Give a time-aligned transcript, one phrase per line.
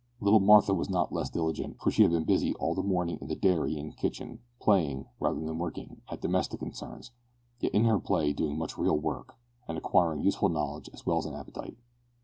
[0.19, 3.27] Little Martha was not less diligent, for she had been busy all the morning in
[3.27, 7.11] the dairy and kitchen, playing, rather than working, at domestic concerns,
[7.59, 9.35] yet in her play doing much real work,
[9.67, 11.77] and acquiring useful knowledge, as well as an appetite.